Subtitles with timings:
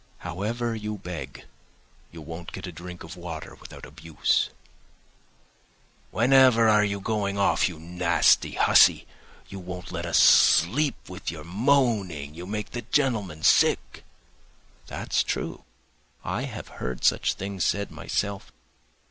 [0.25, 1.45] However you beg
[2.11, 4.49] you won't get a drink of water without abuse:
[6.09, 9.05] 'Whenever are you going off, you nasty hussy,
[9.47, 14.03] you won't let us sleep with your moaning, you make the gentlemen sick.'
[14.87, 15.65] That's true,
[16.23, 18.51] I have heard such things said myself.